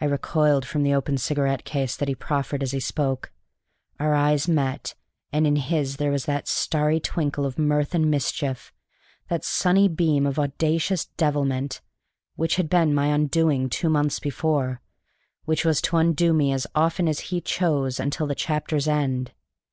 I 0.00 0.06
recoiled 0.06 0.64
from 0.66 0.82
the 0.82 0.92
open 0.92 1.18
cigarette 1.18 1.62
case 1.64 1.94
that 1.96 2.08
he 2.08 2.16
proffered 2.16 2.64
as 2.64 2.72
he 2.72 2.80
spoke. 2.80 3.30
Our 4.00 4.12
eyes 4.12 4.48
met; 4.48 4.96
and 5.30 5.46
in 5.46 5.54
his 5.54 5.98
there 5.98 6.10
was 6.10 6.24
that 6.24 6.48
starry 6.48 6.98
twinkle 6.98 7.46
of 7.46 7.60
mirth 7.60 7.94
and 7.94 8.10
mischief, 8.10 8.72
that 9.28 9.44
sunny 9.44 9.86
beam 9.86 10.26
of 10.26 10.36
audacious 10.36 11.04
devilment, 11.16 11.80
which 12.34 12.56
had 12.56 12.68
been 12.68 12.92
my 12.92 13.14
undoing 13.14 13.70
two 13.70 13.88
months 13.88 14.18
before, 14.18 14.80
which 15.44 15.64
was 15.64 15.80
to 15.82 15.96
undo 15.96 16.32
me 16.32 16.52
as 16.52 16.66
often 16.74 17.06
as 17.06 17.20
he 17.30 17.40
chose 17.40 18.00
until 18.00 18.26
the 18.26 18.34
chapter's 18.34 18.88
end. 18.88 19.30